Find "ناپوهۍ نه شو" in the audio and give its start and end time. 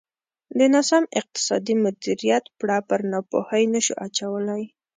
3.11-3.93